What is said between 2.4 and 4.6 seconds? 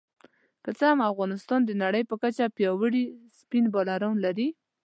پياوړي سپېن بالران لري